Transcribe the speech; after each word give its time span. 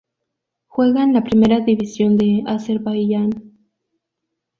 Juega 0.65 1.03
en 1.03 1.13
la 1.13 1.23
Primera 1.23 1.59
División 1.59 2.17
de 2.17 2.41
Azerbaiyán. 2.47 3.53